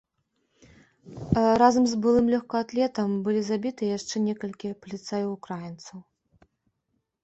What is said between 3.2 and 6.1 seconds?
былі забітыя яшчэ некалькі паліцаяў-украінцаў.